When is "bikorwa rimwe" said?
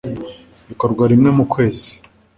0.67-1.29